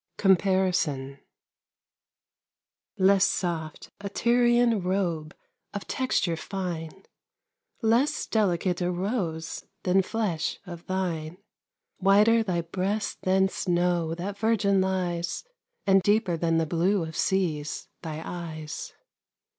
[0.17, 1.19] COMPARISON
[2.97, 5.35] Less soft a Tyrian robe
[5.75, 7.03] Of texture fine,
[7.83, 11.37] Less delicate a rose Than flesh of thine.
[11.99, 15.43] Whiter thy breast than snow That virgin lies,
[15.85, 18.95] And deeper than the blue Of seas thy eyes.